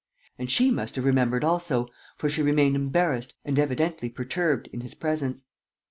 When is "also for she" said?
1.43-2.41